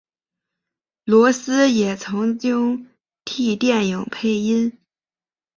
[1.03, 2.89] 罗斯也曾经
[3.23, 4.75] 替电影配音。